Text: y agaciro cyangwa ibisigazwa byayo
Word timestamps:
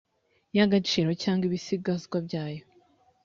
y 0.55 0.59
agaciro 0.65 1.11
cyangwa 1.23 1.43
ibisigazwa 1.49 2.17
byayo 2.27 2.63